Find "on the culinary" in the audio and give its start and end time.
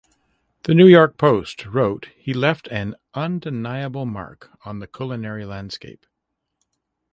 4.65-5.45